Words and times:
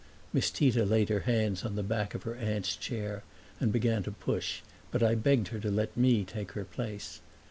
Miss 0.33 0.49
Tita 0.49 0.83
laid 0.83 1.09
her 1.09 1.19
hands 1.29 1.63
on 1.63 1.75
the 1.75 1.83
back 1.83 2.15
of 2.15 2.23
her 2.23 2.33
aunt's 2.33 2.75
chair 2.75 3.21
and 3.59 3.71
began 3.71 4.01
to 4.01 4.11
push, 4.11 4.61
but 4.89 5.03
I 5.03 5.13
begged 5.13 5.49
her 5.49 5.59
to 5.59 5.69
let 5.69 5.95
me 5.95 6.23
take 6.25 6.53
her 6.53 6.65
place. 6.65 7.21